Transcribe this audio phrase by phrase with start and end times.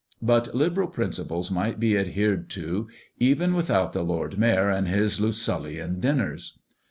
[0.23, 2.87] But liberal principles might be adhered to
[3.19, 6.57] even without the Lord Mayor and his Lucullian dinners.